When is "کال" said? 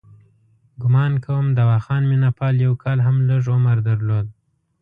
2.83-2.97